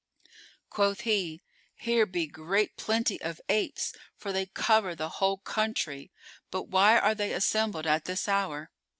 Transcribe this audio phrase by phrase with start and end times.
[0.71, 1.43] Quoth he,
[1.75, 6.11] "Here be great plenty of apes, for they cover the whole country:
[6.49, 8.71] but why are they assembled at this hour?"